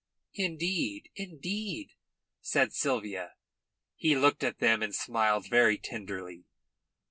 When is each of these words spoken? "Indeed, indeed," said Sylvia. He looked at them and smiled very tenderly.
"Indeed, 0.33 1.11
indeed," 1.15 1.93
said 2.41 2.73
Sylvia. 2.73 3.35
He 3.95 4.15
looked 4.17 4.43
at 4.43 4.57
them 4.57 4.81
and 4.81 4.95
smiled 4.95 5.47
very 5.47 5.77
tenderly. 5.77 6.45